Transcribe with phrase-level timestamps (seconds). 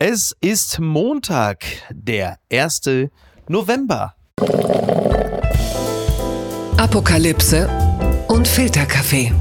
[0.00, 2.82] Es ist Montag, der 1.
[3.48, 4.14] November.
[6.76, 7.68] Apokalypse
[8.28, 9.32] und Filterkaffee.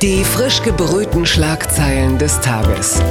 [0.00, 3.02] Die frisch gebrühten Schlagzeilen des Tages.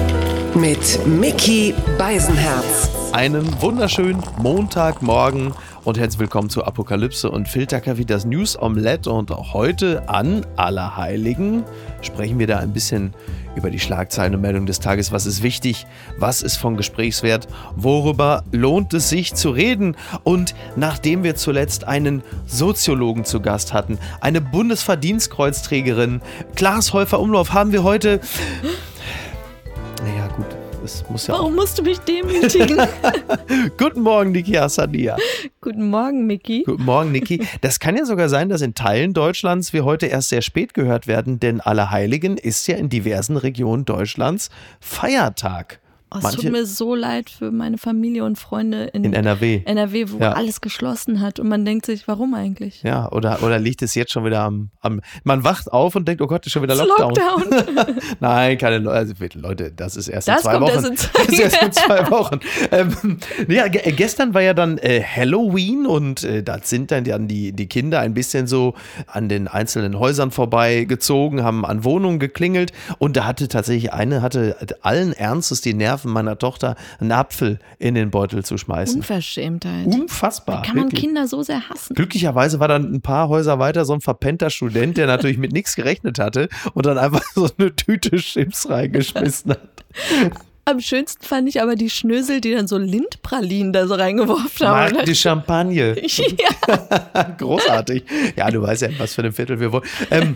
[0.55, 2.89] Mit Mickey Beisenherz.
[3.11, 5.53] Einen wunderschönen Montagmorgen
[5.83, 9.09] und herzlich willkommen zu Apokalypse und Filterkaffee, das News Omelette.
[9.09, 11.63] Und auch heute an Allerheiligen
[12.01, 13.13] sprechen wir da ein bisschen
[13.55, 15.11] über die Schlagzeilen und Meldungen des Tages.
[15.11, 15.87] Was ist wichtig?
[16.17, 17.47] Was ist von Gesprächswert?
[17.75, 19.95] Worüber lohnt es sich zu reden?
[20.23, 26.21] Und nachdem wir zuletzt einen Soziologen zu Gast hatten, eine Bundesverdienstkreuzträgerin,
[26.55, 28.21] Klaas Häufer Umlauf, haben wir heute.
[30.93, 32.77] Es muss ja Warum musst du mich demütigen?
[33.77, 35.15] Guten Morgen, Niki Hassania.
[35.61, 36.63] Guten Morgen, Mickey.
[36.65, 37.47] Guten Morgen, Niki.
[37.61, 41.07] Das kann ja sogar sein, dass in Teilen Deutschlands wir heute erst sehr spät gehört
[41.07, 45.80] werden, denn Allerheiligen ist ja in diversen Regionen Deutschlands Feiertag.
[46.13, 49.61] Oh, es tut mir so leid für meine Familie und Freunde in, in NRW.
[49.63, 50.33] NRW, wo Ja.
[50.33, 52.83] alles geschlossen hat und man denkt sich, warum eigentlich?
[52.83, 54.99] Ja, oder, oder liegt es jetzt schon wieder am, am.
[55.23, 57.13] Man wacht auf und denkt, oh Gott, ist schon wieder Lockdown.
[57.49, 57.95] Lockdown.
[58.19, 58.91] Nein, keine Leute.
[58.97, 60.73] Also, Leute, das ist erst Das in zwei kommt Wochen.
[60.75, 62.39] erst in zwei- das ist erst in zwei Wochen.
[62.71, 67.27] ähm, ja, äh, gestern war ja dann äh, Halloween und äh, da sind dann, dann
[67.29, 68.73] die, die Kinder ein bisschen so
[69.07, 74.55] an den einzelnen Häusern vorbeigezogen, haben an Wohnungen geklingelt und da hatte tatsächlich eine, hatte
[74.81, 78.97] allen Ernstes die Nerven meiner Tochter, einen Apfel in den Beutel zu schmeißen.
[78.97, 79.85] Unverschämtheit.
[79.85, 80.61] Unfassbar.
[80.63, 81.01] Kann man wirklich.
[81.01, 81.93] Kinder so sehr hassen?
[81.95, 85.75] Glücklicherweise war dann ein paar Häuser weiter so ein verpennter Student, der natürlich mit nichts
[85.75, 89.85] gerechnet hatte und dann einfach so eine Tüte Chips reingeschmissen hat.
[90.65, 94.93] Am schönsten fand ich aber die Schnösel, die dann so Lindpralinen da so reingeworfen haben.
[94.93, 95.95] Marc de Champagne.
[96.05, 98.03] ja, Großartig.
[98.35, 99.83] Ja, du weißt ja, was für ein Viertel wir wollen.
[100.11, 100.35] Ähm,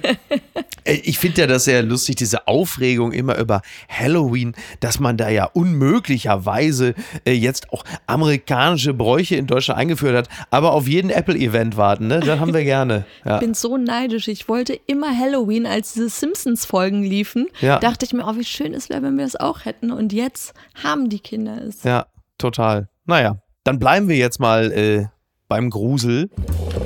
[0.83, 5.29] äh, ich finde ja das sehr lustig, diese Aufregung immer über Halloween, dass man da
[5.29, 6.95] ja unmöglicherweise
[7.25, 12.19] äh, jetzt auch amerikanische Bräuche in Deutschland eingeführt hat, aber auf jeden Apple-Event warten, ne?
[12.19, 13.05] Das haben wir gerne.
[13.25, 13.35] Ja.
[13.35, 14.27] ich bin so neidisch.
[14.27, 17.79] Ich wollte immer Halloween, als diese Simpsons-Folgen liefen, Ja.
[17.79, 19.91] dachte ich mir, oh, wie schön es wäre, wenn wir es auch hätten.
[19.91, 20.53] Und jetzt
[20.83, 21.83] haben die Kinder es.
[21.83, 22.89] Ja, total.
[23.05, 25.07] Naja, dann bleiben wir jetzt mal äh,
[25.47, 26.29] beim Grusel.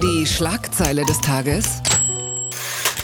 [0.01, 1.81] Die Schlagzeile des Tages.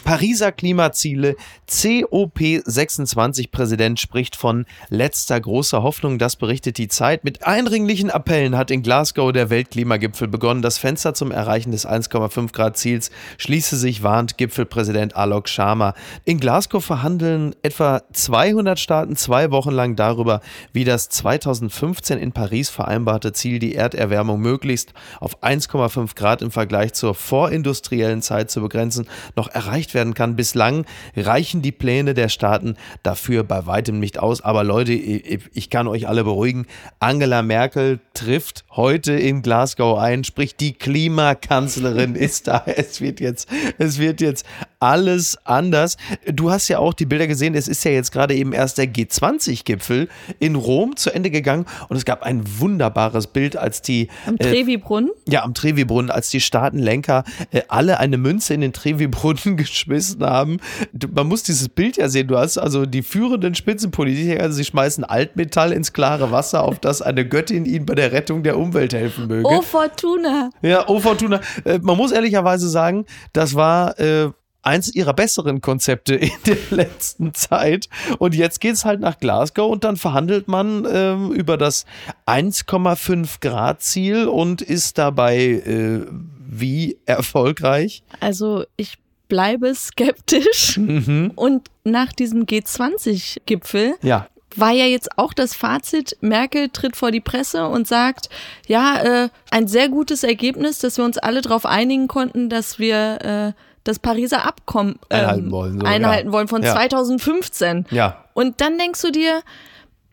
[0.05, 1.35] Pariser Klimaziele,
[1.67, 7.23] COP26 Präsident spricht von letzter großer Hoffnung, das berichtet die Zeit.
[7.23, 10.61] Mit eindringlichen Appellen hat in Glasgow der Weltklimagipfel begonnen.
[10.61, 15.95] Das Fenster zum Erreichen des 1,5 Grad Ziels schließe sich, warnt Gipfelpräsident Alok Sharma.
[16.23, 22.69] In Glasgow verhandeln etwa 200 Staaten zwei Wochen lang darüber, wie das 2015 in Paris
[22.69, 29.07] vereinbarte Ziel, die Erderwärmung möglichst auf 1,5 Grad im Vergleich zur vorindustriellen Zeit zu begrenzen,
[29.35, 30.35] noch erreicht werden kann.
[30.35, 30.85] Bislang
[31.17, 34.41] reichen die Pläne der Staaten dafür bei weitem nicht aus.
[34.41, 36.67] Aber Leute, ich kann euch alle beruhigen.
[36.99, 42.63] Angela Merkel trifft heute in Glasgow ein, sprich die Klimakanzlerin ist da.
[42.67, 44.45] Es wird jetzt, es wird jetzt
[44.85, 45.97] alles anders.
[46.31, 47.55] Du hast ja auch die Bilder gesehen.
[47.55, 50.07] Es ist ja jetzt gerade eben erst der G20-Gipfel
[50.37, 54.43] in Rom zu Ende gegangen und es gab ein wunderbares Bild, als die Am äh,
[54.43, 55.09] Trevi-Brunnen.
[55.27, 60.57] ja, am Trevi-Brunnen, als die Staatenlenker äh, alle eine Münze in den Trevi-Brunnen geschmissen haben.
[60.93, 62.27] Du, man muss dieses Bild ja sehen.
[62.27, 67.01] Du hast also die führenden Spitzenpolitiker, also sie schmeißen Altmetall ins klare Wasser, auf das
[67.01, 69.47] eine Göttin ihnen bei der Rettung der Umwelt helfen möge.
[69.47, 70.51] Oh, Fortuna.
[70.61, 71.41] Ja, oh Fortuna.
[71.63, 74.29] Äh, man muss ehrlicherweise sagen, das war äh,
[74.65, 77.87] eins ihrer besseren Konzepte in der letzten Zeit.
[78.19, 81.85] Und jetzt geht's halt nach Glasgow und dann verhandelt man ähm, über das
[82.25, 86.01] 1,5 Grad Ziel und ist dabei äh,
[86.47, 88.03] wie erfolgreich.
[88.19, 90.77] Also ich bleibe skeptisch.
[90.77, 91.31] Mhm.
[91.35, 94.27] Und nach diesem G20-Gipfel Ja.
[94.55, 98.29] war ja jetzt auch das Fazit, Merkel tritt vor die Presse und sagt,
[98.67, 103.53] ja, äh, ein sehr gutes Ergebnis, dass wir uns alle darauf einigen konnten, dass wir
[103.55, 106.33] äh, das Pariser Abkommen ähm, Einhalten wollen, so, einhalten ja.
[106.33, 106.73] wollen von Ja.
[106.73, 107.85] 2015.
[107.91, 108.25] Ja.
[108.33, 109.41] Und dann denkst du dir,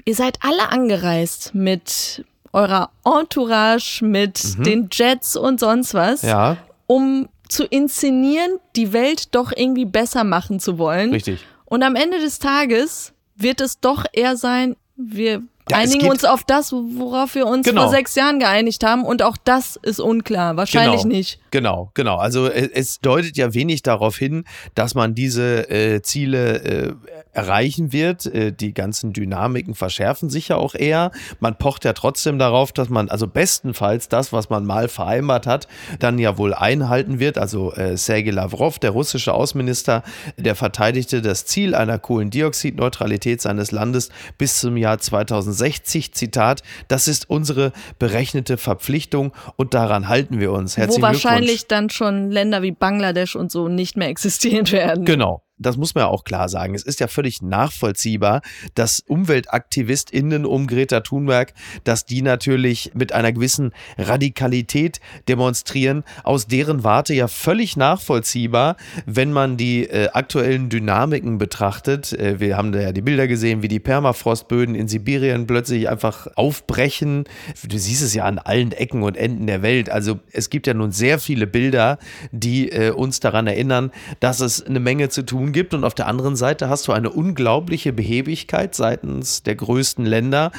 [0.04, 6.28] ihr seid alle angereist mit eurer Entourage, mit den Jets und sonst was, Mhm.
[6.28, 6.56] Ja.
[6.86, 11.10] um zu inszenieren, die Welt doch irgendwie besser machen zu wollen.
[11.10, 11.40] Richtig.
[11.64, 16.44] Und am Ende des Tages wird es doch eher sein, wir Ja, einigen uns auf
[16.44, 17.82] das, worauf wir uns Genau.
[17.82, 19.04] vor sechs Jahren geeinigt haben.
[19.04, 20.56] Und auch das ist unklar.
[20.56, 21.14] Wahrscheinlich Genau.
[21.14, 21.38] nicht.
[21.52, 22.16] Genau, genau.
[22.16, 24.44] Also es, es, deutet ja wenig darauf hin,
[24.74, 26.94] dass man diese äh, Ziele äh,
[27.32, 28.24] erreichen wird.
[28.24, 31.10] Äh, die ganzen Dynamiken verschärfen sich ja auch eher.
[31.40, 35.68] Man pocht ja trotzdem darauf, dass man also bestenfalls das, was man mal vereinbart hat,
[35.98, 37.36] dann ja wohl einhalten wird.
[37.36, 40.04] Also äh, Sergei Lavrov, der russische Außenminister,
[40.38, 44.08] der verteidigte das Ziel einer Kohlendioxidneutralität seines Landes
[44.38, 46.14] bis zum Jahr 2060.
[46.14, 50.78] Zitat, das ist unsere berechnete Verpflichtung und daran halten wir uns.
[50.78, 55.04] Herzlichen Glückwunsch wahrscheinlich dann schon Länder wie Bangladesch und so nicht mehr existieren werden.
[55.04, 58.42] Genau das muss man ja auch klar sagen, es ist ja völlig nachvollziehbar,
[58.74, 61.54] dass UmweltaktivistInnen um Greta Thunberg,
[61.84, 68.76] dass die natürlich mit einer gewissen Radikalität demonstrieren, aus deren Warte ja völlig nachvollziehbar,
[69.06, 72.12] wenn man die äh, aktuellen Dynamiken betrachtet.
[72.12, 76.26] Äh, wir haben da ja die Bilder gesehen, wie die Permafrostböden in Sibirien plötzlich einfach
[76.36, 77.24] aufbrechen.
[77.64, 79.90] Du siehst es ja an allen Ecken und Enden der Welt.
[79.90, 81.98] Also es gibt ja nun sehr viele Bilder,
[82.30, 85.74] die äh, uns daran erinnern, dass es eine Menge zu tun gibt.
[85.74, 90.52] Und auf der anderen Seite hast du eine unglaubliche Behebigkeit seitens der größten Länder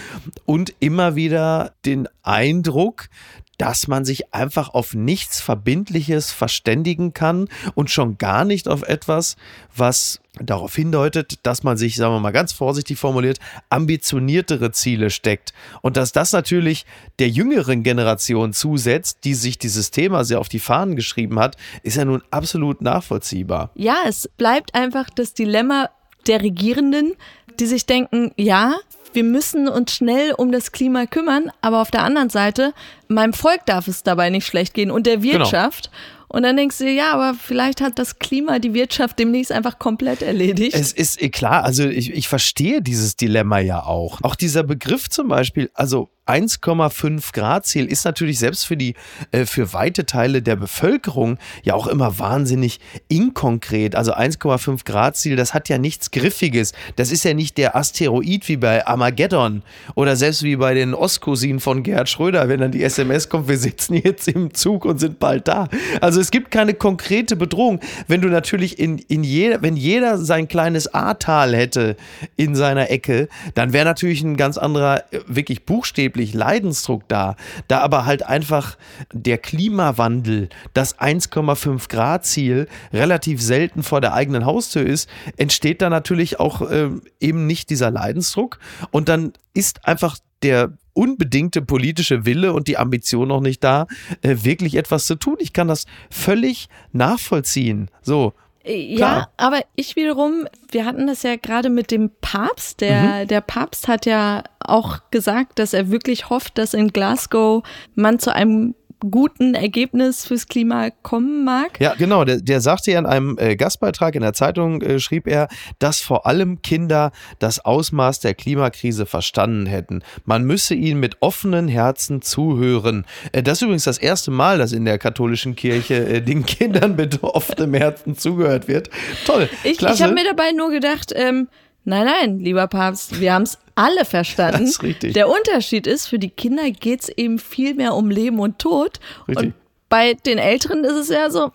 [0.45, 3.09] und immer wieder den Eindruck,
[3.57, 9.35] dass man sich einfach auf nichts Verbindliches verständigen kann und schon gar nicht auf etwas,
[9.75, 13.39] was darauf hindeutet, dass man sich, sagen wir mal ganz vorsichtig formuliert,
[13.69, 15.53] ambitioniertere Ziele steckt.
[15.81, 16.85] Und dass das natürlich
[17.19, 21.97] der jüngeren Generation zusetzt, die sich dieses Thema sehr auf die Fahnen geschrieben hat, ist
[21.97, 23.69] ja nun absolut nachvollziehbar.
[23.75, 25.89] Ja, es bleibt einfach das Dilemma
[26.25, 27.13] der Regierenden,
[27.59, 28.75] die sich denken, ja,
[29.13, 32.73] wir müssen uns schnell um das Klima kümmern, aber auf der anderen Seite,
[33.07, 35.39] meinem Volk darf es dabei nicht schlecht gehen und der genau.
[35.39, 35.89] Wirtschaft.
[35.91, 35.97] Genau.
[36.33, 40.23] Und dann denkst du, ja, aber vielleicht hat das Klima die Wirtschaft demnächst einfach komplett
[40.23, 40.75] erledigt.
[40.75, 44.19] Es ist eh klar, also ich, ich verstehe dieses Dilemma ja auch.
[44.23, 48.95] Auch dieser Begriff zum Beispiel, also 1,5 Grad Ziel ist natürlich selbst für die
[49.31, 52.79] äh, für weite Teile der Bevölkerung ja auch immer wahnsinnig
[53.09, 53.95] inkonkret.
[53.95, 56.71] Also 1,5 Grad Ziel, das hat ja nichts Griffiges.
[56.95, 59.63] Das ist ja nicht der Asteroid wie bei Armageddon
[59.95, 63.57] oder selbst wie bei den Ostcousinen von Gerhard Schröder, wenn dann die SMS kommt, wir
[63.57, 65.67] sitzen jetzt im Zug und sind bald da.
[65.99, 67.81] Also es gibt keine konkrete Bedrohung.
[68.07, 71.97] Wenn du natürlich in, in jeder, wenn jeder sein kleines A-Tal hätte
[72.37, 77.35] in seiner Ecke, dann wäre natürlich ein ganz anderer, äh, wirklich Buchstäblich buchstäblich Leidensdruck da.
[77.67, 78.77] Da aber halt einfach
[79.11, 85.89] der Klimawandel, das 1,5 Grad Ziel relativ selten vor der eigenen Haustür ist, entsteht da
[85.89, 86.89] natürlich auch äh,
[87.19, 88.59] eben nicht dieser Leidensdruck.
[88.91, 93.87] Und dann ist einfach der unbedingte politische Wille und die Ambition noch nicht da,
[94.21, 95.37] äh, wirklich etwas zu tun.
[95.39, 97.89] Ich kann das völlig nachvollziehen.
[98.01, 98.33] So.
[98.65, 99.31] Ja, Klar.
[99.35, 102.79] aber ich wiederum, wir hatten das ja gerade mit dem Papst.
[102.79, 103.27] Der, mhm.
[103.27, 107.63] der Papst hat ja auch gesagt, dass er wirklich hofft, dass in Glasgow
[107.95, 108.75] man zu einem
[109.11, 111.79] guten Ergebnis fürs Klima kommen mag.
[111.79, 112.23] Ja, genau.
[112.23, 115.49] Der, der sagte ja in einem äh, Gastbeitrag in der Zeitung, äh, schrieb er,
[115.79, 120.03] dass vor allem Kinder das Ausmaß der Klimakrise verstanden hätten.
[120.25, 123.05] Man müsse ihnen mit offenen Herzen zuhören.
[123.31, 126.95] Äh, das ist übrigens das erste Mal, dass in der katholischen Kirche äh, den Kindern
[126.95, 128.89] mit offenem Herzen zugehört wird.
[129.25, 129.49] Toll.
[129.63, 131.49] Ich, ich habe mir dabei nur gedacht, ähm,
[131.85, 134.59] Nein, nein, lieber Papst, wir haben es alle verstanden.
[134.61, 135.13] Das ist richtig.
[135.13, 138.99] Der Unterschied ist, für die Kinder geht es eben viel mehr um Leben und Tod.
[139.27, 139.47] Richtig.
[139.47, 139.53] Und
[139.89, 141.51] bei den Älteren ist es ja so,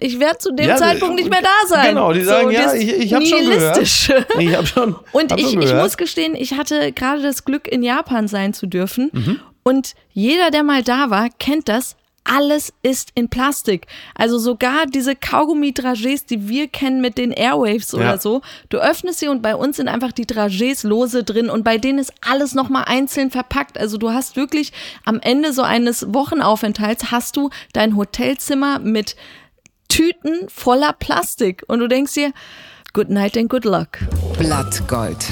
[0.00, 1.90] ich werde zu dem ja, Zeitpunkt nicht mehr da sein.
[1.90, 3.78] Genau, die sagen, so, ja, ich, ich habe schon gehört.
[4.38, 4.96] Ich habe schon.
[5.12, 8.54] Und hab ich, schon ich muss gestehen, ich hatte gerade das Glück, in Japan sein
[8.54, 9.10] zu dürfen.
[9.12, 9.40] Mhm.
[9.62, 11.96] Und jeder, der mal da war, kennt das
[12.26, 13.86] alles ist in Plastik.
[14.14, 18.18] Also sogar diese Kaugummi-Dragés, die wir kennen mit den Airwaves oder ja.
[18.18, 18.42] so.
[18.68, 21.98] Du öffnest sie und bei uns sind einfach die Dragés lose drin und bei denen
[21.98, 23.78] ist alles nochmal einzeln verpackt.
[23.78, 24.72] Also du hast wirklich
[25.04, 29.16] am Ende so eines Wochenaufenthalts hast du dein Hotelzimmer mit
[29.88, 32.32] Tüten voller Plastik und du denkst dir,
[32.92, 33.98] good night and good luck.
[34.38, 35.24] Blattgold.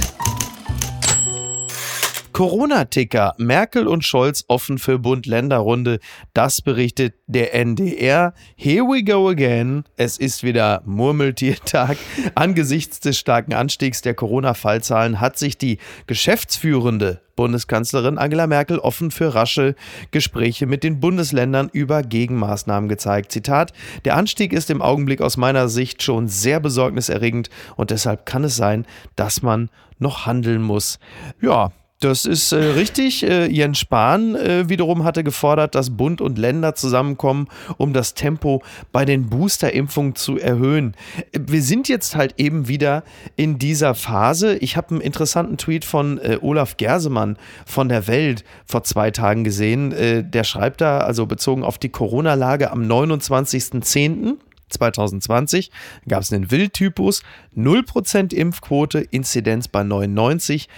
[2.34, 3.34] Corona-Ticker.
[3.38, 6.00] Merkel und Scholz offen für Bund-Länder-Runde.
[6.32, 8.34] Das berichtet der NDR.
[8.56, 9.84] Here we go again.
[9.96, 11.96] Es ist wieder Murmeltiertag.
[12.34, 19.32] Angesichts des starken Anstiegs der Corona-Fallzahlen hat sich die geschäftsführende Bundeskanzlerin Angela Merkel offen für
[19.36, 19.76] rasche
[20.10, 23.30] Gespräche mit den Bundesländern über Gegenmaßnahmen gezeigt.
[23.30, 23.72] Zitat:
[24.04, 28.56] Der Anstieg ist im Augenblick aus meiner Sicht schon sehr besorgniserregend und deshalb kann es
[28.56, 30.98] sein, dass man noch handeln muss.
[31.40, 31.70] Ja,
[32.04, 33.22] Das ist äh, richtig.
[33.22, 38.62] Äh, Jens Spahn äh, wiederum hatte gefordert, dass Bund und Länder zusammenkommen, um das Tempo
[38.92, 40.94] bei den Boosterimpfungen zu erhöhen.
[41.32, 43.04] Wir sind jetzt halt eben wieder
[43.36, 44.58] in dieser Phase.
[44.58, 49.42] Ich habe einen interessanten Tweet von äh, Olaf Gersemann von der Welt vor zwei Tagen
[49.42, 49.92] gesehen.
[49.92, 54.34] Äh, der schreibt da, also bezogen auf die Corona-Lage am 29.10.
[54.68, 55.70] 2020
[56.08, 57.22] gab es einen Wildtypus,
[57.56, 60.68] 0% Impfquote, Inzidenz bei 99.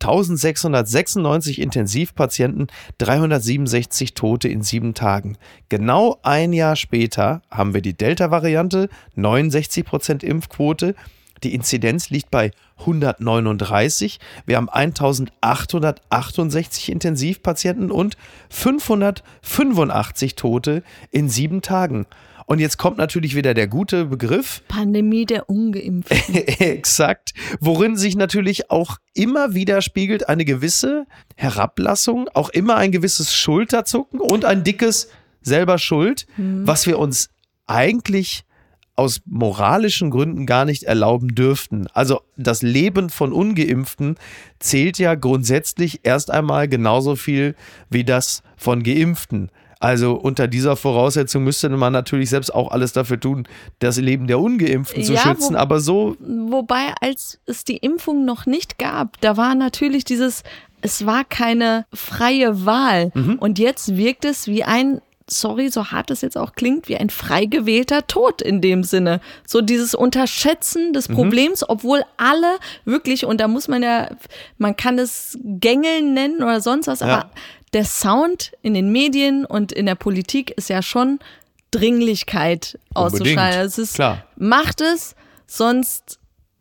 [0.00, 5.36] 1696 Intensivpatienten, 367 Tote in sieben Tagen.
[5.68, 10.94] Genau ein Jahr später haben wir die Delta-Variante, 69% Impfquote.
[11.42, 14.20] Die Inzidenz liegt bei 139.
[14.46, 18.16] Wir haben 1868 Intensivpatienten und
[18.50, 22.06] 585 Tote in sieben Tagen.
[22.48, 24.62] Und jetzt kommt natürlich wieder der gute Begriff.
[24.68, 26.34] Pandemie der Ungeimpften.
[26.34, 27.34] Exakt.
[27.60, 31.04] Worin sich natürlich auch immer wieder spiegelt eine gewisse
[31.36, 35.10] Herablassung, auch immer ein gewisses Schulterzucken und ein dickes
[35.42, 36.66] selber Schuld, mhm.
[36.66, 37.28] was wir uns
[37.66, 38.44] eigentlich
[38.96, 41.86] aus moralischen Gründen gar nicht erlauben dürften.
[41.92, 44.16] Also das Leben von ungeimpften
[44.58, 47.56] zählt ja grundsätzlich erst einmal genauso viel
[47.90, 49.50] wie das von geimpften.
[49.80, 53.46] Also unter dieser Voraussetzung müsste man natürlich selbst auch alles dafür tun,
[53.78, 55.54] das Leben der Ungeimpften zu ja, schützen.
[55.54, 56.16] Wo, aber so.
[56.20, 60.42] Wobei, als es die Impfung noch nicht gab, da war natürlich dieses,
[60.80, 63.12] es war keine freie Wahl.
[63.14, 63.36] Mhm.
[63.36, 67.10] Und jetzt wirkt es wie ein sorry, so hart es jetzt auch klingt, wie ein
[67.10, 69.20] frei gewählter Tod in dem Sinne.
[69.46, 71.14] So dieses Unterschätzen des mhm.
[71.14, 71.66] Problems, mhm.
[71.68, 74.08] obwohl alle wirklich, und da muss man ja,
[74.56, 77.06] man kann es Gängeln nennen oder sonst was, ja.
[77.06, 77.30] aber
[77.74, 81.18] der Sound in den Medien und in der Politik ist ja schon
[81.70, 83.60] Dringlichkeit auszuschalten.
[83.60, 84.24] Es ist, Klar.
[84.36, 85.14] macht es,
[85.46, 86.18] sonst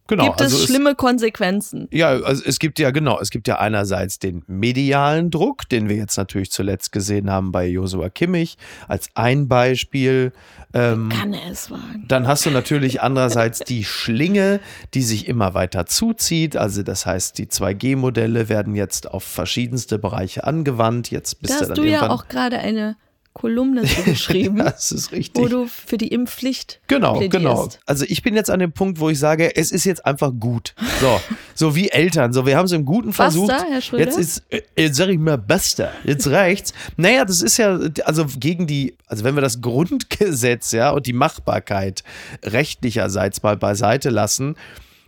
[0.07, 1.87] Genau, gibt es also schlimme es, Konsequenzen.
[1.91, 5.97] Ja, also es gibt ja genau, es gibt ja einerseits den medialen Druck, den wir
[5.97, 10.31] jetzt natürlich zuletzt gesehen haben bei Josua Kimmich als ein Beispiel.
[10.73, 12.05] Ähm, Kann er es wagen?
[12.07, 14.59] Dann hast du natürlich andererseits die Schlinge,
[14.93, 16.55] die sich immer weiter zuzieht.
[16.55, 21.11] Also das heißt, die 2G-Modelle werden jetzt auf verschiedenste Bereiche angewandt.
[21.11, 22.95] Jetzt bist da du dann du ja auch gerade eine
[23.37, 24.57] Kolumne geschrieben.
[24.65, 25.43] das ist richtig.
[25.43, 27.31] Wo du für die Impfpflicht Genau, plädierst.
[27.31, 27.69] genau.
[27.85, 30.73] Also ich bin jetzt an dem Punkt, wo ich sage, es ist jetzt einfach gut.
[30.99, 31.21] So,
[31.53, 32.33] so wie Eltern.
[32.33, 33.49] So, wir haben es im Guten versucht.
[33.49, 34.05] Basta, Herr Schröder?
[34.05, 35.91] Jetzt ist, äh, jetzt sag ich mal, basta.
[36.03, 36.73] Jetzt reicht's.
[36.95, 41.13] Naja, das ist ja, also gegen die, also wenn wir das Grundgesetz, ja, und die
[41.13, 42.03] Machbarkeit
[42.43, 44.55] rechtlicherseits mal beiseite lassen,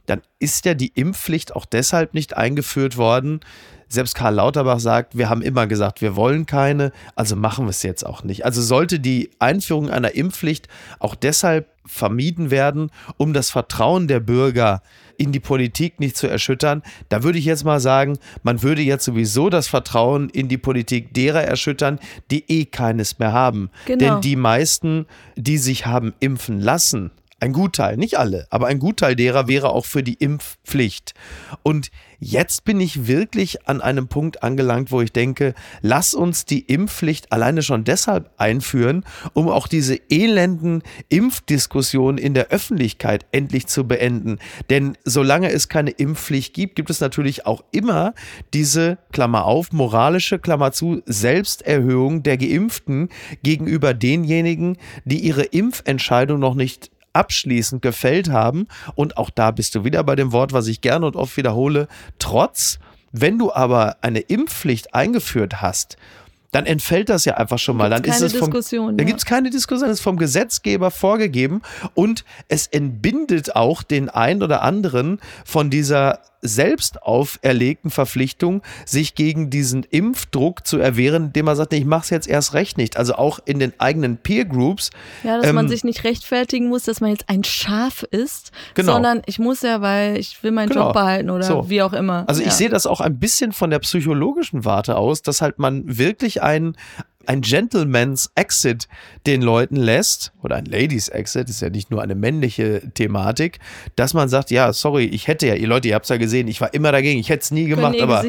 [0.06, 3.40] dann ist ja die Impfpflicht auch deshalb nicht eingeführt worden,
[3.89, 7.84] selbst Karl Lauterbach sagt, wir haben immer gesagt, wir wollen keine, also machen wir es
[7.84, 8.46] jetzt auch nicht.
[8.46, 10.67] Also sollte die Einführung einer Impfpflicht
[11.00, 14.84] auch deshalb vermieden werden, um das Vertrauen der Bürger
[15.17, 16.84] in die Politik nicht zu erschüttern.
[17.10, 21.13] Da würde ich jetzt mal sagen, man würde jetzt sowieso das Vertrauen in die Politik
[21.13, 23.72] derer erschüttern, die eh keines mehr haben.
[23.86, 23.98] Genau.
[23.98, 29.15] Denn die meisten, die sich haben impfen lassen, ein Gutteil, nicht alle, aber ein Gutteil
[29.15, 31.13] derer wäre auch für die Impfpflicht.
[31.63, 36.60] Und jetzt bin ich wirklich an einem Punkt angelangt, wo ich denke, lass uns die
[36.60, 43.88] Impfpflicht alleine schon deshalb einführen, um auch diese elenden Impfdiskussionen in der Öffentlichkeit endlich zu
[43.88, 44.39] beenden.
[44.69, 48.13] Denn solange es keine Impfpflicht gibt, gibt es natürlich auch immer
[48.53, 53.10] diese, Klammer auf, moralische, Klammer zu, Selbsterhöhung der Geimpften
[53.43, 58.68] gegenüber denjenigen, die ihre Impfentscheidung noch nicht abschließend gefällt haben.
[58.96, 61.88] Und auch da bist du wieder bei dem Wort, was ich gerne und oft wiederhole,
[62.18, 62.80] trotz.
[63.12, 65.98] Wenn du aber eine Impfpflicht eingeführt hast,
[66.51, 67.89] dann entfällt das ja einfach schon mal.
[67.89, 68.98] Dann ist es vom, Diskussion.
[68.98, 69.08] Da ja.
[69.08, 71.62] gibt es keine Diskussion, es ist vom Gesetzgeber vorgegeben
[71.94, 79.50] und es entbindet auch den einen oder anderen von dieser selbst auferlegten Verpflichtung, sich gegen
[79.50, 82.98] diesen Impfdruck zu erwehren, indem man sagt, ich mache es jetzt erst recht nicht.
[82.98, 84.89] Also auch in den eigenen Peer Groups.
[85.24, 88.94] Ja, dass ähm, man sich nicht rechtfertigen muss, dass man jetzt ein Schaf ist, genau.
[88.94, 90.86] sondern ich muss ja, weil ich will meinen genau.
[90.86, 91.70] Job behalten oder so.
[91.70, 92.24] wie auch immer.
[92.27, 92.48] Also ja.
[92.48, 95.84] ich sehe das auch ein bisschen von der psychologischen Warte aus, dass halt man
[96.39, 96.75] wirklich ein,
[97.25, 98.88] ein Gentleman's Exit
[99.27, 103.60] den Leuten lässt, oder ein Ladies Exit, ist ja nicht nur eine männliche Thematik,
[103.96, 106.48] dass man sagt, ja, sorry, ich hätte ja, ihr Leute, ihr habt es ja gesehen,
[106.48, 108.25] ich war immer dagegen, ich hätte es nie gemacht, Können aber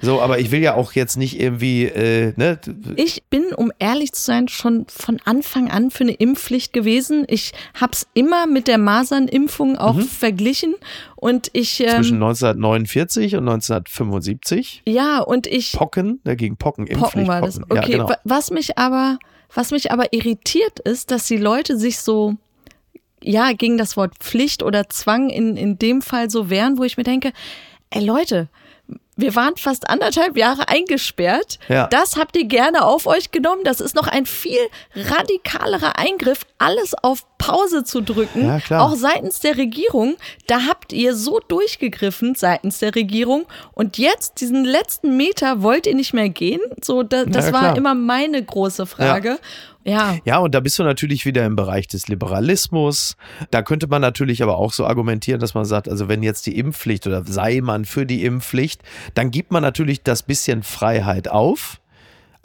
[0.00, 2.58] so, aber ich will ja auch jetzt nicht irgendwie, äh, ne?
[2.94, 7.24] Ich bin, um ehrlich zu sein, schon von Anfang an für eine Impfpflicht gewesen.
[7.28, 10.02] Ich habe es immer mit der Masernimpfung auch mhm.
[10.02, 10.74] verglichen
[11.26, 14.82] und ich ähm, zwischen 1949 und 1975.
[14.86, 17.14] Ja, und ich Pocken, dagegen ne, Pocken, Impfpflicht.
[17.14, 17.60] Pocken war das.
[17.60, 18.12] Okay, ja, genau.
[18.22, 19.18] was mich aber
[19.52, 22.36] was mich aber irritiert ist, dass die Leute sich so
[23.24, 26.96] ja gegen das Wort Pflicht oder Zwang in in dem Fall so wehren, wo ich
[26.96, 27.32] mir denke,
[27.90, 28.48] ey Leute,
[29.16, 31.58] wir waren fast anderthalb Jahre eingesperrt.
[31.68, 31.86] Ja.
[31.86, 33.62] Das habt ihr gerne auf euch genommen.
[33.64, 34.60] Das ist noch ein viel
[34.94, 40.16] radikalerer Eingriff, alles auf Pause zu drücken, ja, auch seitens der Regierung.
[40.46, 43.46] Da habt ihr so durchgegriffen seitens der Regierung.
[43.72, 46.60] Und jetzt, diesen letzten Meter, wollt ihr nicht mehr gehen?
[46.82, 49.38] So, da, das ja, war immer meine große Frage.
[49.86, 50.18] Ja.
[50.24, 50.38] Ja.
[50.38, 53.16] Und da bist du natürlich wieder im Bereich des Liberalismus.
[53.50, 56.58] Da könnte man natürlich aber auch so argumentieren, dass man sagt, also wenn jetzt die
[56.58, 58.82] Impfpflicht oder sei man für die Impfpflicht,
[59.14, 61.80] dann gibt man natürlich das bisschen Freiheit auf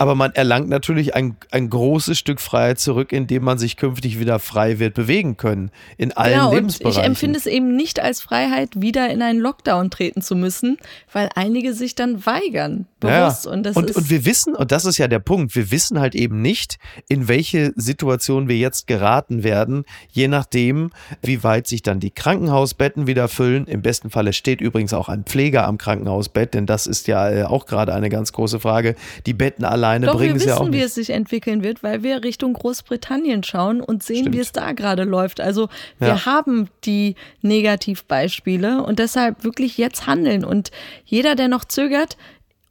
[0.01, 4.39] aber man erlangt natürlich ein, ein großes Stück Freiheit zurück, indem man sich künftig wieder
[4.39, 5.69] frei wird bewegen können.
[5.95, 6.97] In allen genau, Lebensbereichen.
[6.97, 10.79] Und ich empfinde es eben nicht als Freiheit, wieder in einen Lockdown treten zu müssen,
[11.13, 12.87] weil einige sich dann weigern.
[12.99, 13.45] Bewusst.
[13.45, 13.51] Ja.
[13.51, 16.15] Und, das und, und wir wissen, und das ist ja der Punkt, wir wissen halt
[16.15, 20.89] eben nicht, in welche Situation wir jetzt geraten werden, je nachdem,
[21.21, 23.67] wie weit sich dann die Krankenhausbetten wieder füllen.
[23.67, 27.43] Im besten Falle steht übrigens auch ein Pfleger am Krankenhausbett, denn das ist ja äh,
[27.43, 28.95] auch gerade eine ganz große Frage.
[29.27, 30.73] Die Betten allein alleine Doch, bringen es ja auch nicht.
[30.73, 34.35] wie es sich entwickeln wird, weil wir Richtung Großbritannien schauen und sehen, Stimmt.
[34.35, 35.41] wie es da gerade läuft.
[35.41, 35.69] Also
[35.99, 36.25] wir ja.
[36.25, 40.45] haben die Negativbeispiele und deshalb wirklich jetzt handeln.
[40.45, 40.71] Und
[41.05, 42.17] jeder, der noch zögert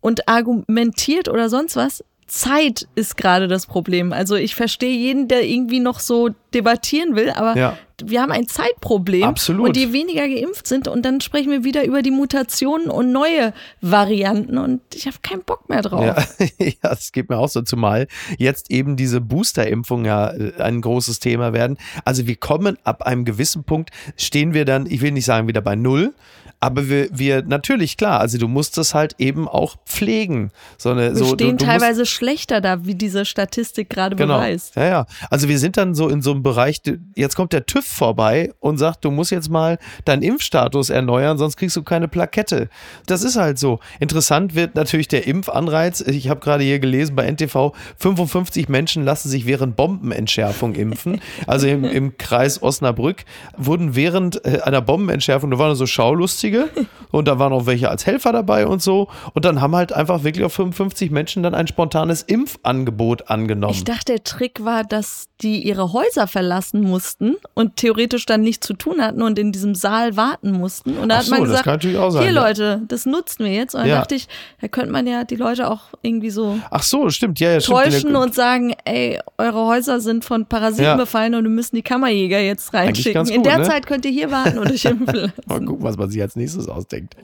[0.00, 4.12] und argumentiert oder sonst was, Zeit ist gerade das Problem.
[4.12, 7.78] Also ich verstehe jeden, der irgendwie noch so debattieren will, aber ja.
[8.04, 9.24] wir haben ein Zeitproblem.
[9.24, 9.66] Absolut.
[9.68, 13.52] Und die weniger geimpft sind und dann sprechen wir wieder über die Mutationen und neue
[13.80, 16.04] Varianten und ich habe keinen Bock mehr drauf.
[16.04, 18.06] Ja, ja, das geht mir auch so, zumal
[18.38, 21.78] jetzt eben diese Booster-Impfung ja äh, ein großes Thema werden.
[22.04, 25.62] Also wir kommen ab einem gewissen Punkt, stehen wir dann, ich will nicht sagen wieder
[25.62, 26.14] bei Null,
[26.60, 30.50] aber wir, wir, natürlich, klar, also du musst es halt eben auch pflegen.
[30.76, 34.36] So eine, wir so, stehen du, du teilweise schlechter da, wie diese Statistik gerade genau.
[34.36, 34.76] beweist.
[34.76, 35.06] Ja, ja.
[35.30, 36.82] Also wir sind dann so in so einem Bereich,
[37.16, 41.56] jetzt kommt der TÜV vorbei und sagt, du musst jetzt mal deinen Impfstatus erneuern, sonst
[41.56, 42.68] kriegst du keine Plakette.
[43.06, 43.80] Das ist halt so.
[43.98, 46.02] Interessant wird natürlich der Impfanreiz.
[46.02, 51.22] Ich habe gerade hier gelesen bei NTV, 55 Menschen lassen sich während Bombenentschärfung impfen.
[51.46, 53.24] Also im, im Kreis Osnabrück
[53.56, 56.68] wurden während äh, einer Bombenentschärfung, da waren so Schaulustige, Freiwillige
[57.10, 59.08] und da waren auch welche als Helfer dabei und so.
[59.34, 63.74] Und dann haben halt einfach wirklich auf 55 Menschen dann ein spontanes Impfangebot angenommen.
[63.74, 68.66] Ich dachte, der Trick war, dass die ihre Häuser verlassen mussten und theoretisch dann nichts
[68.66, 70.98] zu tun hatten und in diesem Saal warten mussten.
[70.98, 73.74] Und da Ach hat man gesagt, sein, hier Leute, das nutzen wir jetzt.
[73.74, 73.98] Und dann ja.
[73.98, 74.28] dachte ich,
[74.60, 77.92] da könnte man ja die Leute auch irgendwie so Ach so, stimmt, ja, ja täuschen
[77.92, 78.16] stimmt.
[78.16, 80.96] und sagen, ey, eure Häuser sind von Parasiten ja.
[80.96, 83.24] befallen und wir müssen die Kammerjäger jetzt reinschicken.
[83.24, 83.64] Gut, in der ne?
[83.64, 85.32] Zeit könnt ihr hier warten und euch impfen lassen.
[85.46, 87.16] Mal gucken, was man sich als nächstes ausdenkt.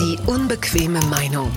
[0.00, 1.50] Die unbequeme Meinung.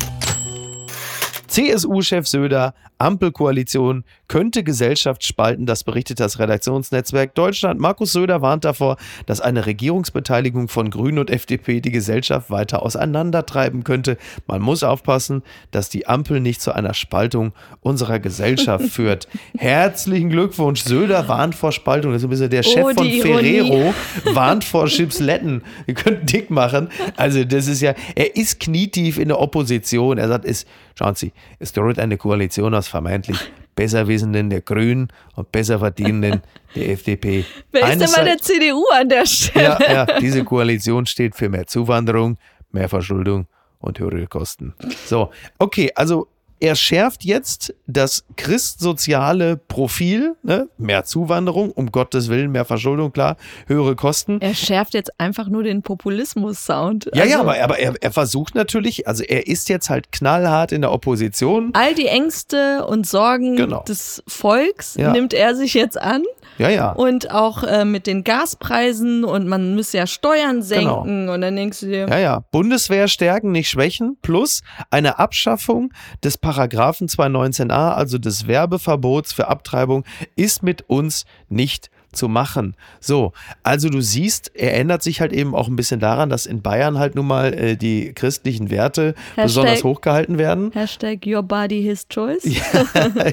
[1.48, 7.80] CSU-Chef Söder Ampelkoalition könnte Gesellschaft spalten, das berichtet das Redaktionsnetzwerk Deutschland.
[7.80, 13.86] Markus Söder warnt davor, dass eine Regierungsbeteiligung von Grünen und FDP die Gesellschaft weiter auseinandertreiben
[13.86, 14.18] könnte.
[14.48, 19.30] Man muss aufpassen, dass die Ampel nicht zu einer Spaltung unserer Gesellschaft führt.
[19.58, 20.84] Herzlichen Glückwunsch.
[20.84, 22.12] Söder warnt vor Spaltung.
[22.12, 23.94] Das ist ein bisschen der Chef oh, von Ferrero,
[24.34, 25.64] warnt vor Chipsletten.
[25.86, 26.90] Wir könnten dick machen.
[27.16, 30.18] Also, das ist ja, er ist knietief in der Opposition.
[30.18, 30.66] Er sagt, es,
[30.98, 33.38] schauen Sie, es droht eine Koalition aus vermeintlich
[33.76, 36.42] Besserwissenden der Grünen und Besserverdienenden
[36.76, 37.46] der FDP.
[37.72, 39.78] Wer ist denn bei der CDU an der Stelle?
[39.80, 42.38] Ja, ja, diese Koalition steht für mehr Zuwanderung,
[42.72, 43.48] mehr Verschuldung
[43.80, 44.74] und höhere Kosten.
[45.06, 46.28] So, okay, also
[46.60, 50.68] er schärft jetzt das christsoziale Profil, ne?
[50.78, 54.42] mehr Zuwanderung, um Gottes Willen, mehr Verschuldung, klar, höhere Kosten.
[54.42, 57.12] Er schärft jetzt einfach nur den Populismus-Sound.
[57.14, 60.72] Ja, also, ja, aber, aber er, er versucht natürlich, also er ist jetzt halt knallhart
[60.72, 61.72] in der Opposition.
[61.74, 63.84] All die Ängste und Sorgen genau.
[63.84, 65.12] des Volks ja.
[65.12, 66.24] nimmt er sich jetzt an.
[66.58, 66.92] Ja, ja.
[66.92, 71.34] Und auch äh, mit den Gaspreisen und man müsse ja Steuern senken genau.
[71.34, 72.08] und dann denkst du dir.
[72.10, 72.44] Ja, ja.
[72.52, 80.04] Bundeswehr stärken, nicht schwächen, plus eine Abschaffung des Paragraphen 219a, also des Werbeverbots für Abtreibung,
[80.36, 82.76] ist mit uns nicht zu machen.
[83.00, 86.64] So, also du siehst, er ändert sich halt eben auch ein bisschen daran, dass in
[86.64, 90.72] Bayern halt nun mal äh, die christlichen Werte Hashtag, besonders hochgehalten werden.
[90.72, 92.46] Hashtag Your Body His Choice.
[92.46, 92.64] Ja,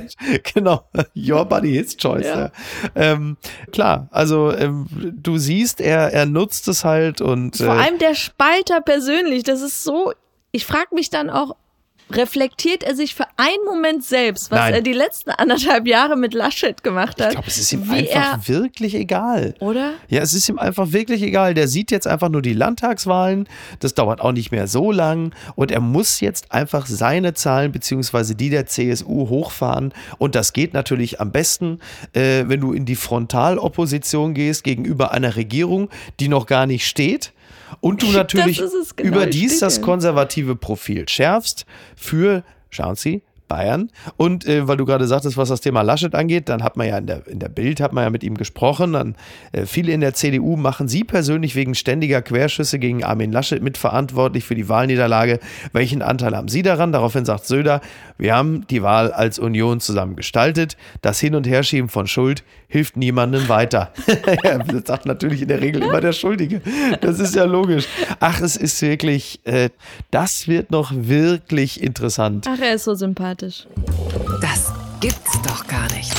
[0.55, 0.83] genau,
[1.17, 2.27] Your Body His Choice.
[2.27, 2.39] Ja.
[2.39, 2.51] Ja.
[2.95, 3.39] Ähm,
[3.73, 7.57] klar, also ähm, du siehst, er, er nutzt es halt und.
[7.57, 10.13] Vor äh, allem der Spalter persönlich, das ist so.
[10.53, 11.57] Ich frage mich dann auch,
[12.11, 14.75] reflektiert er sich für einen Moment selbst, was Nein.
[14.75, 17.29] er die letzten anderthalb Jahre mit Laschet gemacht hat.
[17.29, 19.55] Ich glaube, es ist ihm einfach wirklich egal.
[19.59, 19.95] Oder?
[20.09, 21.55] Ja, es ist ihm einfach wirklich egal.
[21.55, 23.49] Der sieht jetzt einfach nur die Landtagswahlen.
[23.81, 25.35] Das dauert auch nicht mehr so lang.
[25.57, 29.93] Und er muss jetzt einfach seine Zahlen beziehungsweise die der CSU hochfahren.
[30.19, 31.81] Und das geht natürlich am besten,
[32.13, 35.91] äh, wenn du in die Frontalopposition gehst gegenüber einer Regierung,
[36.21, 37.33] die noch gar nicht steht
[37.81, 43.91] und du natürlich das genau überdies das konservative Profil schärfst für, schauen Sie, Bayern.
[44.17, 46.99] Und äh, weil du gerade sagtest, was das Thema Laschet angeht, dann hat man ja
[46.99, 48.93] in der, in der Bild hat man ja mit ihm gesprochen.
[48.93, 49.15] Dann
[49.53, 54.45] äh, viele in der CDU machen Sie persönlich wegen ständiger Querschüsse gegen Armin Laschet mitverantwortlich
[54.45, 55.41] für die Wahlniederlage.
[55.73, 56.93] Welchen Anteil haben Sie daran?
[56.93, 57.81] Daraufhin sagt Söder,
[58.19, 60.77] wir haben die Wahl als Union zusammen gestaltet.
[61.03, 63.93] Das Hin- und Herschieben von Schuld hilft niemandem weiter.
[64.43, 66.61] das sagt natürlich in der Regel immer der Schuldige.
[67.01, 67.87] Das ist ja logisch.
[68.21, 69.71] Ach, es ist wirklich, äh,
[70.11, 72.47] das wird noch wirklich interessant.
[72.49, 73.36] Ach, er ist so sympathisch.
[73.37, 76.15] Das gibt's doch gar nicht.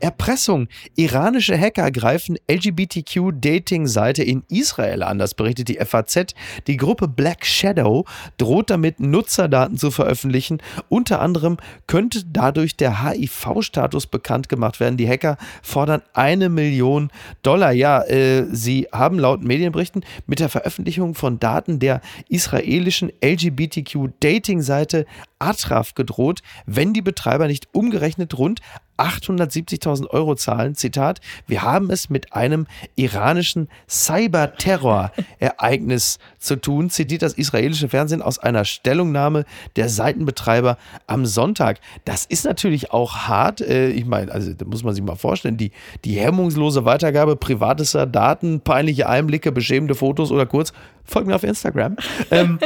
[0.00, 0.68] Erpressung.
[0.94, 5.18] Iranische Hacker greifen LGBTQ-Dating-Seite in Israel an.
[5.18, 6.34] Das berichtet die FAZ.
[6.66, 8.04] Die Gruppe Black Shadow
[8.38, 10.58] droht damit, Nutzerdaten zu veröffentlichen.
[10.88, 11.56] Unter anderem
[11.86, 14.96] könnte dadurch der HIV-Status bekannt gemacht werden.
[14.96, 17.10] Die Hacker fordern eine Million
[17.42, 17.72] Dollar.
[17.72, 25.06] Ja, äh, sie haben laut Medienberichten mit der Veröffentlichung von Daten der israelischen LGBTQ-Dating-Seite
[25.38, 28.60] Atraf gedroht, wenn die Betreiber nicht umgerechnet rund
[28.98, 30.74] 870.000 Euro zahlen.
[30.74, 38.38] Zitat, wir haben es mit einem iranischen Cyberterror-Ereignis zu tun, zitiert das israelische Fernsehen aus
[38.38, 39.44] einer Stellungnahme
[39.76, 41.78] der Seitenbetreiber am Sonntag.
[42.04, 43.60] Das ist natürlich auch hart.
[43.60, 45.70] Äh, ich meine, also da muss man sich mal vorstellen, die,
[46.04, 50.72] die hemmungslose Weitergabe privater Daten, peinliche Einblicke, beschämende Fotos oder kurz,
[51.04, 51.96] folgt mir auf Instagram.
[52.30, 52.58] ähm,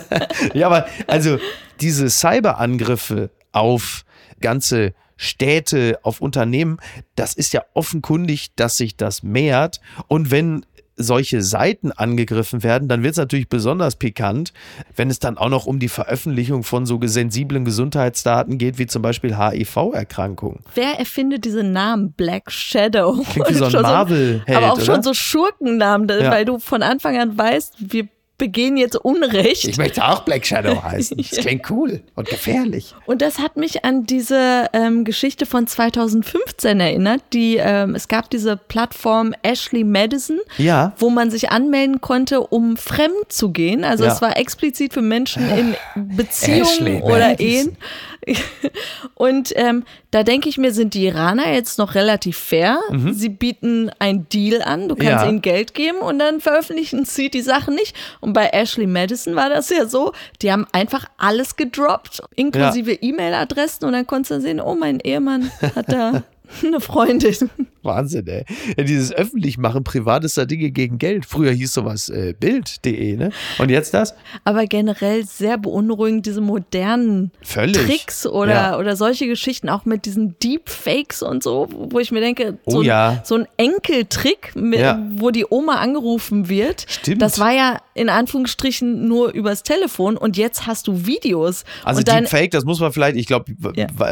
[0.54, 1.38] ja, aber also
[1.80, 4.04] diese Cyberangriffe auf
[4.40, 6.78] ganze Städte, auf Unternehmen,
[7.16, 9.80] das ist ja offenkundig, dass sich das mehrt.
[10.06, 10.64] Und wenn
[10.98, 14.52] solche Seiten angegriffen werden, dann wird es natürlich besonders pikant,
[14.96, 19.02] wenn es dann auch noch um die Veröffentlichung von so sensiblen Gesundheitsdaten geht, wie zum
[19.02, 20.60] Beispiel HIV-Erkrankungen.
[20.74, 23.24] Wer erfindet diesen Namen Black Shadow?
[23.30, 24.84] Klingt wie so ein marvel so, Aber auch oder?
[24.84, 26.30] schon so Schurkennamen, ja.
[26.30, 29.64] weil du von Anfang an weißt, wir begehen jetzt Unrecht.
[29.64, 31.16] Ich möchte auch Black Shadow heißen.
[31.16, 32.94] Das klingt cool und gefährlich.
[33.04, 37.20] Und das hat mich an diese ähm, Geschichte von 2015 erinnert.
[37.32, 40.92] Die, ähm, es gab diese Plattform Ashley Madison, ja.
[40.98, 43.84] wo man sich anmelden konnte, um fremd zu gehen.
[43.84, 44.12] Also ja.
[44.12, 47.76] es war explizit für Menschen in Beziehungen oder Ehen.
[49.14, 52.78] Und ähm, da denke ich mir, sind die Iraner jetzt noch relativ fair.
[52.90, 53.12] Mhm.
[53.12, 55.28] Sie bieten ein Deal an, du kannst ja.
[55.28, 57.96] ihnen Geld geben und dann veröffentlichen sie die Sachen nicht.
[58.20, 62.98] Und bei Ashley Madison war das ja so, die haben einfach alles gedroppt, inklusive ja.
[63.00, 66.22] E-Mail-Adressen und dann konntest du sehen, oh, mein Ehemann hat da
[66.64, 67.50] eine Freundin.
[67.82, 68.44] Wahnsinn, ey.
[68.76, 71.26] Ja, dieses Öffentlichmachen privatester Dinge gegen Geld.
[71.26, 73.30] Früher hieß sowas äh, Bild.de, ne?
[73.58, 74.14] Und jetzt das?
[74.44, 77.86] Aber generell sehr beunruhigend, diese modernen Völlig.
[77.86, 78.78] Tricks oder, ja.
[78.78, 82.82] oder solche Geschichten, auch mit diesen Deepfakes und so, wo ich mir denke, so, oh,
[82.82, 83.22] ja.
[83.24, 84.80] so ein Enkeltrick, mit,
[85.12, 86.86] wo die Oma angerufen wird.
[86.88, 87.22] Stimmt.
[87.22, 91.64] Das war ja in Anführungsstrichen nur übers Telefon und jetzt hast du Videos.
[91.84, 93.52] Also Deepfake, das muss man vielleicht, ich glaube,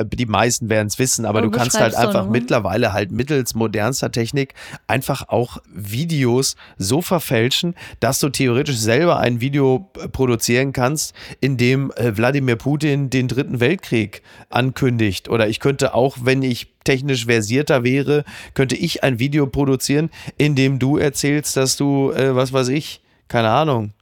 [0.06, 4.10] die meisten werden es wissen, aber, aber du kannst halt einfach mittlerweile halt mittels modernster
[4.10, 4.54] Technik
[4.86, 11.56] einfach auch Videos so verfälschen, dass du theoretisch selber ein Video äh, produzieren kannst, in
[11.56, 15.28] dem äh, Wladimir Putin den dritten Weltkrieg ankündigt.
[15.28, 20.54] Oder ich könnte auch, wenn ich technisch versierter wäre, könnte ich ein Video produzieren, in
[20.54, 23.92] dem du erzählst, dass du, äh, was weiß ich, keine Ahnung.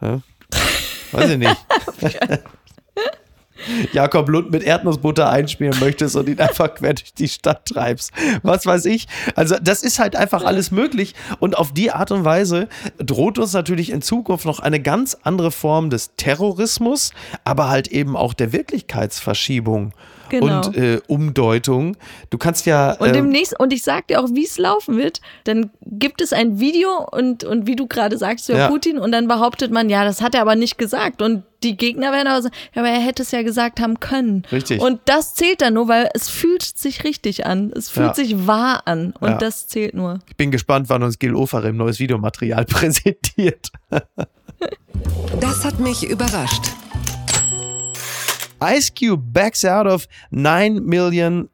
[0.00, 0.20] Ja?
[1.12, 1.56] Weiß ich nicht.
[3.92, 8.12] Jakob Lund mit Erdnussbutter einspielen möchtest und ihn einfach quer durch die Stadt treibst.
[8.42, 9.06] Was weiß ich.
[9.34, 11.14] Also, das ist halt einfach alles möglich.
[11.38, 15.50] Und auf die Art und Weise droht uns natürlich in Zukunft noch eine ganz andere
[15.50, 17.12] Form des Terrorismus,
[17.44, 19.92] aber halt eben auch der Wirklichkeitsverschiebung
[20.28, 20.66] genau.
[20.66, 21.96] und äh, Umdeutung.
[22.30, 22.92] Du kannst ja.
[22.92, 25.20] Und, ähm, demnächst, und ich sag dir auch, wie es laufen wird.
[25.44, 29.28] Dann gibt es ein Video und, und wie du gerade sagst, ja, Putin, und dann
[29.28, 31.22] behauptet man, ja, das hat er aber nicht gesagt.
[31.22, 34.44] Und die Gegner werden aber sagen, ja, aber er hätte es ja gesagt haben können.
[34.52, 34.80] Richtig.
[34.80, 37.72] Und das zählt dann nur, weil es fühlt sich richtig an.
[37.74, 38.14] Es fühlt ja.
[38.14, 39.14] sich wahr an.
[39.18, 39.38] Und ja.
[39.38, 40.18] das zählt nur.
[40.28, 43.70] Ich bin gespannt, wann uns Gil Ofarim neues Videomaterial präsentiert.
[45.40, 46.73] das hat mich überrascht.
[48.64, 51.48] Ice Cube backs out of $9 million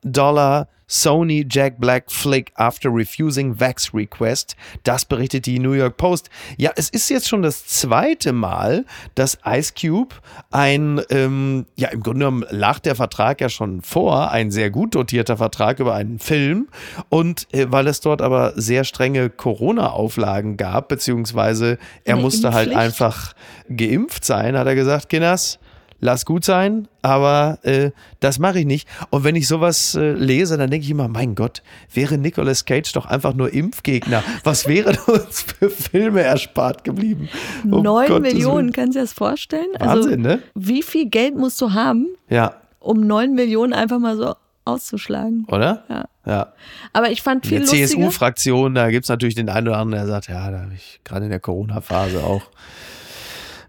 [0.90, 4.56] Sony Jack Black flick after refusing Vax request.
[4.82, 6.30] Das berichtet die New York Post.
[6.56, 10.16] Ja, es ist jetzt schon das zweite Mal, dass Ice Cube
[10.50, 14.96] ein, ähm, ja, im Grunde genommen lag der Vertrag ja schon vor, ein sehr gut
[14.96, 16.68] dotierter Vertrag über einen Film.
[17.08, 22.74] Und äh, weil es dort aber sehr strenge Corona-Auflagen gab, beziehungsweise er Eine musste halt
[22.74, 23.34] einfach
[23.68, 25.60] geimpft sein, hat er gesagt, Kinders,
[26.00, 28.88] lass gut sein, aber äh, das mache ich nicht.
[29.10, 32.92] Und wenn ich sowas äh, lese, dann denke ich immer, mein Gott, wäre Nicolas Cage
[32.92, 34.22] doch einfach nur Impfgegner.
[34.44, 37.28] Was wäre uns für Filme erspart geblieben?
[37.64, 39.68] Um Neun Gottes Millionen, kannst du dir das vorstellen?
[39.78, 40.42] Also, Wahnsinn, also, ne?
[40.54, 42.54] Wie viel Geld musst du haben, ja.
[42.80, 44.34] um neun Millionen einfach mal so
[44.64, 45.46] auszuschlagen?
[45.48, 45.84] Oder?
[45.88, 46.04] Ja.
[46.26, 46.52] ja.
[46.92, 50.06] Aber ich fand viel In der CSU-Fraktion, da gibt es natürlich den einen oder anderen,
[50.06, 52.42] der sagt, ja, da habe ich gerade in der Corona-Phase auch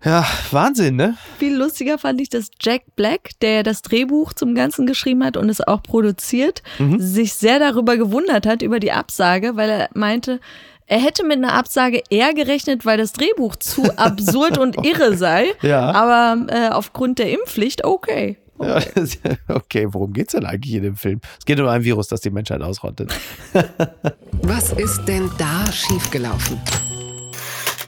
[0.04, 1.16] ja, Wahnsinn, ne?
[1.38, 5.50] Viel lustiger fand ich, dass Jack Black, der das Drehbuch zum Ganzen geschrieben hat und
[5.50, 7.00] es auch produziert, mhm.
[7.00, 10.40] sich sehr darüber gewundert hat, über die Absage, weil er meinte,
[10.88, 15.54] er hätte mit einer Absage eher gerechnet, weil das Drehbuch zu absurd und irre sei.
[15.62, 15.92] Ja.
[15.92, 18.38] Aber äh, aufgrund der Impfpflicht, okay.
[18.58, 19.08] Okay.
[19.24, 21.20] Ja, okay, worum geht's denn eigentlich in dem Film?
[21.40, 23.12] Es geht um ein Virus, das die Menschheit ausrottet.
[24.44, 26.60] Was ist denn da schiefgelaufen?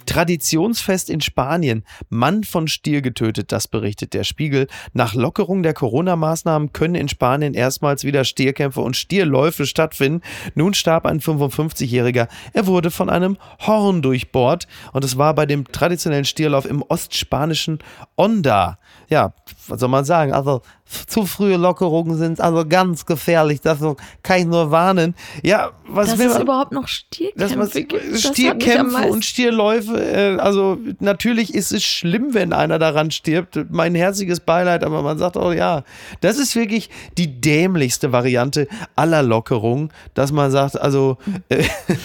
[0.06, 1.84] Traditionsfest in Spanien.
[2.10, 4.68] Mann von Stier getötet, das berichtet der Spiegel.
[4.94, 10.22] Nach Lockerung der Corona-Maßnahmen können in Spanien erstmals wieder Stierkämpfe und Stierläufe stattfinden.
[10.56, 12.28] Nun starb ein 55-Jähriger.
[12.54, 17.80] Er wurde von einem Horn durchbohrt und es war bei dem traditionellen Stierlauf im ostspanischen
[18.16, 18.78] Onda.
[19.10, 19.34] Ja,
[19.68, 20.34] was soll man sagen?
[20.34, 20.62] Also
[21.08, 23.62] zu frühe Lockerungen sind also ganz gefährlich.
[23.62, 23.80] Das
[24.22, 25.16] kann ich nur warnen.
[25.42, 28.20] Ja, was dass will es man, überhaupt noch Stierkämpfe gibt.
[28.20, 29.98] Stierkämpfe und Stierläufe.
[29.98, 33.60] Äh, also natürlich ist es schlimm, wenn einer daran stirbt.
[33.70, 35.84] Mein herziges Beileid, aber man sagt auch, ja,
[36.22, 41.18] das ist wirklich die dämlichste Variante aller Lockerungen, dass man sagt, also
[41.50, 41.64] äh,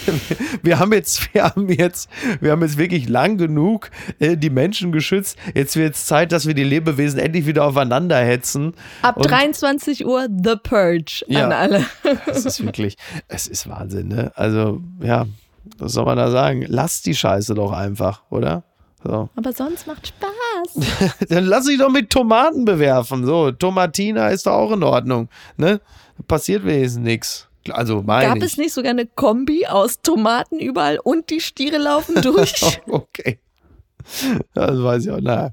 [0.61, 4.91] wir haben jetzt, wir haben jetzt, wir haben jetzt wirklich lang genug äh, die Menschen
[4.91, 5.37] geschützt.
[5.53, 10.05] Jetzt wird es Zeit, dass wir die Lebewesen endlich wieder aufeinander hetzen Ab und 23
[10.05, 11.85] Uhr The Purge ja, an alle.
[12.27, 12.95] Es ist wirklich,
[13.27, 14.31] es ist Wahnsinn, ne?
[14.35, 15.25] Also, ja,
[15.77, 16.65] was soll man da sagen?
[16.67, 18.63] Lass die Scheiße doch einfach, oder?
[19.03, 19.29] So.
[19.35, 21.15] Aber sonst macht Spaß.
[21.29, 23.25] Dann lass dich doch mit Tomaten bewerfen.
[23.25, 25.29] So, Tomatina ist doch auch in Ordnung.
[25.57, 25.79] Ne?
[26.27, 27.47] Passiert wenigstens nichts.
[27.69, 28.43] Also Gab ich.
[28.43, 32.81] es nicht sogar eine Kombi aus Tomaten überall und die Stiere laufen durch?
[32.87, 33.39] okay.
[34.53, 35.19] Das weiß ich auch.
[35.21, 35.51] Na.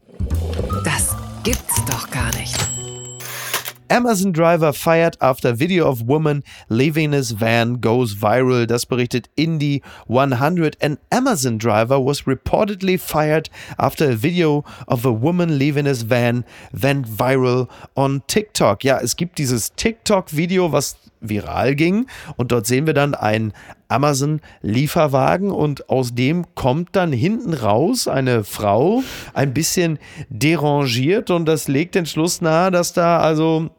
[3.89, 8.67] Amazon Driver fired after video of woman leaving his van goes viral.
[8.67, 10.77] Das berichtet Indie 100.
[10.81, 16.45] An Amazon driver was reportedly fired after a video of a woman leaving his van
[16.73, 18.85] went viral on TikTok.
[18.85, 20.97] Ja, es gibt dieses TikTok-Video, was
[21.29, 22.07] viral ging.
[22.37, 23.53] Und dort sehen wir dann einen
[23.89, 31.69] Amazon-Lieferwagen und aus dem kommt dann hinten raus eine Frau, ein bisschen derangiert und das
[31.69, 33.71] legt den Schluss nahe, dass da also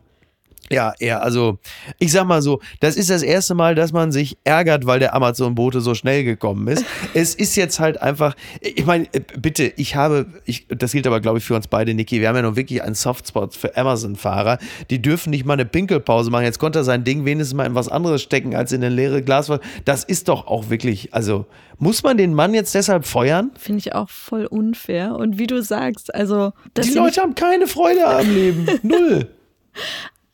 [0.69, 1.59] ja, ja, also
[1.97, 5.15] ich sag mal so, das ist das erste Mal, dass man sich ärgert, weil der
[5.15, 6.85] Amazon-Bote so schnell gekommen ist.
[7.13, 11.21] es ist jetzt halt einfach, ich meine, äh, bitte, ich habe, ich, das gilt aber
[11.21, 14.57] glaube ich für uns beide, Niki, wir haben ja nun wirklich einen Softspot für Amazon-Fahrer.
[14.89, 16.43] Die dürfen nicht mal eine Pinkelpause machen.
[16.43, 19.21] Jetzt konnte er sein Ding wenigstens mal in was anderes stecken als in eine leere
[19.23, 19.61] Glasflasche.
[19.85, 21.45] Das ist doch auch wirklich, also
[21.79, 23.51] muss man den Mann jetzt deshalb feuern?
[23.57, 25.15] Finde ich auch voll unfair.
[25.15, 26.51] Und wie du sagst, also.
[26.75, 28.67] Die Leute haben keine Freude am Leben.
[28.81, 29.29] Null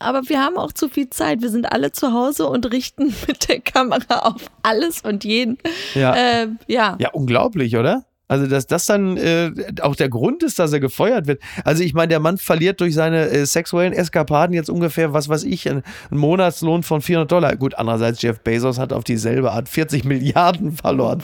[0.04, 1.42] aber wir haben auch zu viel Zeit.
[1.42, 5.58] Wir sind alle zu Hause und richten mit der Kamera auf alles und jeden.
[5.96, 6.98] Ja, äh, ja.
[7.00, 8.06] ja unglaublich, oder?
[8.30, 11.42] Also, dass das dann äh, auch der Grund ist, dass er gefeuert wird.
[11.66, 15.44] Also, ich meine, der Mann verliert durch seine äh, sexuellen Eskapaden jetzt ungefähr, was weiß
[15.44, 17.56] ich, einen, einen, Monatslohn von 400 Dollar.
[17.58, 21.22] Gut, andererseits, Jeff Bezos hat auf dieselbe Art 40 Milliarden verloren.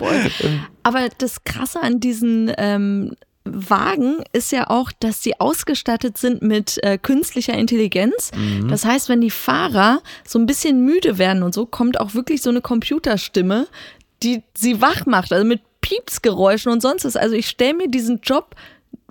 [0.84, 3.16] Aber das Krasse an diesen ähm,
[3.46, 8.32] Wagen ist ja auch, dass sie ausgestattet sind mit äh, künstlicher Intelligenz.
[8.36, 8.68] Mhm.
[8.68, 12.42] Das heißt, wenn die Fahrer so ein bisschen müde werden und so, kommt auch wirklich
[12.42, 13.68] so eine Computerstimme,
[14.24, 17.16] die sie wach macht, also mit Piepsgeräuschen und sonst was.
[17.16, 18.56] Also ich stelle mir diesen Job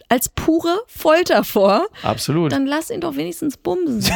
[0.08, 1.86] als pure Folter vor.
[2.02, 2.52] Absolut.
[2.52, 4.14] Dann lass ihn doch wenigstens bumsen.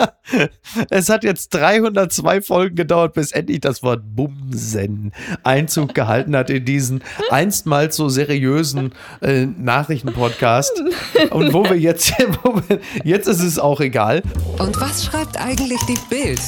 [0.90, 6.64] es hat jetzt 302 Folgen gedauert, bis endlich das Wort Bumsen Einzug gehalten hat in
[6.64, 8.92] diesen einstmals so seriösen
[9.22, 10.82] äh, Nachrichtenpodcast.
[11.30, 14.22] Und wo wir jetzt, wo wir, jetzt ist es auch egal.
[14.58, 16.40] Und was schreibt eigentlich die Bild?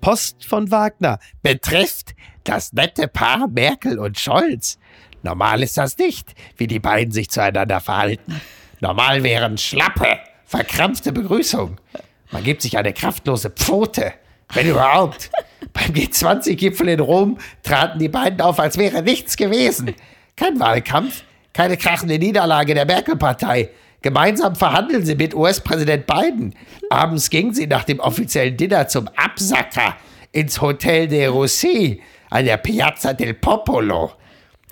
[0.00, 4.78] Post von Wagner betrifft das nette Paar Merkel und Scholz.
[5.22, 8.40] Normal ist das nicht, wie die beiden sich zueinander verhalten.
[8.80, 11.80] Normal wären schlappe, verkrampfte Begrüßungen.
[12.30, 14.12] Man gibt sich eine kraftlose Pfote,
[14.52, 15.30] wenn überhaupt.
[15.72, 19.94] Beim G20-Gipfel in Rom traten die beiden auf, als wäre nichts gewesen.
[20.36, 23.70] Kein Wahlkampf, keine krachende Niederlage der Merkel-Partei.
[24.00, 26.54] Gemeinsam verhandeln sie mit US-Präsident Biden.
[26.88, 29.96] Abends gingen sie nach dem offiziellen Dinner zum Absacker
[30.30, 32.00] ins Hotel de Rossi
[32.30, 34.12] an der Piazza del Popolo.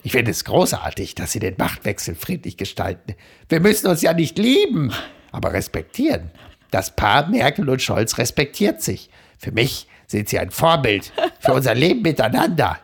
[0.07, 3.17] Ich finde es großartig, dass Sie den Machtwechsel friedlich gestalten.
[3.49, 4.93] Wir müssen uns ja nicht lieben,
[5.33, 6.31] aber respektieren.
[6.71, 9.11] Das Paar Merkel und Scholz respektiert sich.
[9.37, 12.79] Für mich sind sie ein Vorbild für unser Leben miteinander.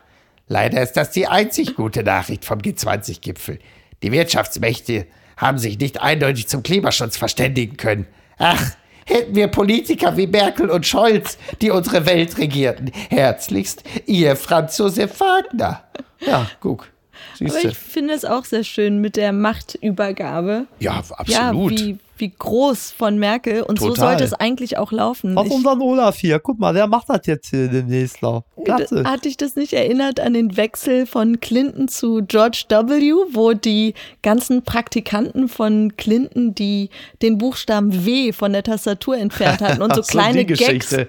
[0.49, 3.59] Leider ist das die einzig gute Nachricht vom G20-Gipfel.
[4.01, 5.07] Die Wirtschaftsmächte
[5.37, 8.05] haben sich nicht eindeutig zum Klimaschutz verständigen können.
[8.37, 8.71] Ach,
[9.05, 12.91] hätten wir Politiker wie Merkel und Scholz, die unsere Welt regierten.
[13.09, 15.85] Herzlichst, ihr Franz Josef Wagner.
[16.19, 16.92] Ja, guck.
[17.35, 17.59] Siehste.
[17.59, 20.65] Aber ich finde es auch sehr schön mit der Machtübergabe.
[20.79, 21.29] Ja, absolut.
[21.29, 23.95] Ja, wie, wie groß von Merkel und Total.
[23.95, 25.37] so sollte es eigentlich auch laufen.
[25.37, 28.43] Auf unseren Olaf hier, guck mal, der macht das jetzt hier demnächst noch.
[28.63, 29.03] Klasse.
[29.03, 33.93] Hat dich das nicht erinnert an den Wechsel von Clinton zu George W., wo die
[34.21, 36.89] ganzen Praktikanten von Clinton, die
[37.21, 40.99] den Buchstaben W von der Tastatur entfernt hatten und so, so kleine Gags ja,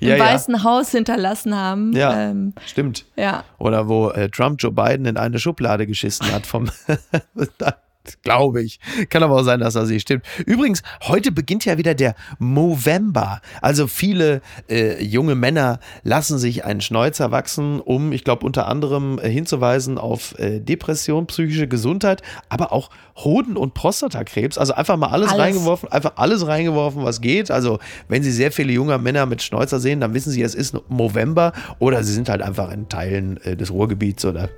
[0.00, 0.18] im ja.
[0.18, 1.92] Weißen Haus hinterlassen haben.
[1.94, 3.04] Ja, ähm, stimmt.
[3.16, 3.44] Ja.
[3.58, 6.70] Oder wo äh, Trump Joe Biden in eine Schublade geschissen hat vom
[8.22, 8.80] Glaube ich.
[9.08, 10.24] Kann aber auch sein, dass das nicht stimmt.
[10.44, 13.40] Übrigens, heute beginnt ja wieder der Movember.
[13.62, 19.18] Also viele äh, junge Männer lassen sich einen Schnäuzer wachsen, um, ich glaube, unter anderem
[19.18, 24.58] äh, hinzuweisen auf äh, Depression, psychische Gesundheit, aber auch Hoden- und Prostatakrebs.
[24.58, 27.50] Also einfach mal alles, alles, reingeworfen, einfach alles reingeworfen, was geht.
[27.50, 30.76] Also wenn Sie sehr viele junge Männer mit Schnäuzer sehen, dann wissen Sie, es ist
[30.88, 34.48] Movember oder Sie sind halt einfach in Teilen äh, des Ruhrgebiets oder.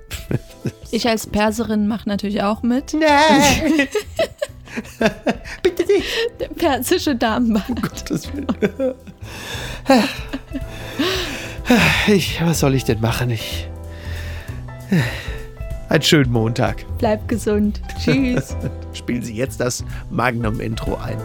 [0.91, 2.93] ich als Perserin mache natürlich auch mit.
[2.93, 3.87] Nein.
[5.63, 6.07] Bitte nicht.
[6.39, 7.69] Der persische Damenband.
[7.69, 8.47] Um Gottes Willen.
[12.07, 13.29] Ich, was soll ich denn machen?
[13.29, 13.67] Ich.
[15.89, 16.85] Einen schönen Montag.
[16.97, 17.81] Bleib gesund.
[17.97, 18.55] Tschüss.
[18.93, 21.17] Spielen Sie jetzt das Magnum-Intro ein.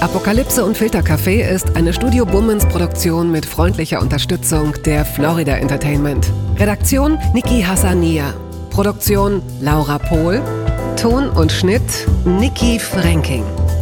[0.00, 6.30] Apokalypse und Filtercafé ist eine Studio Bummens Produktion mit freundlicher Unterstützung der Florida Entertainment.
[6.58, 8.34] Redaktion Niki Hassania.
[8.70, 10.40] Produktion Laura Pohl.
[10.96, 13.44] Ton und Schnitt Niki Franking.